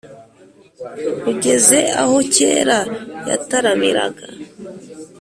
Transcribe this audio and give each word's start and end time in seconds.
Ugeze 1.31 1.77
aho 2.01 2.17
kera 2.35 2.79
yataramiraga 3.29 4.25